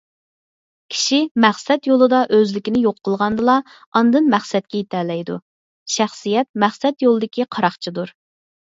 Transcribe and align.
كىشى 0.93 1.19
مەقسەت 1.45 1.89
يولىدا 1.89 2.21
ئۆزلۈكىنى 2.37 2.81
يوق 2.87 2.97
قىلغاندىلا، 3.09 3.59
ئاندىن 3.93 4.33
مەقسەتكە 4.35 4.83
يېتەلەيدۇ. 4.85 5.41
شەخسىيەت 5.99 6.53
مەقسەت 6.67 7.09
يولىدىكى 7.11 7.53
قاراقچىدۇر. 7.55 8.19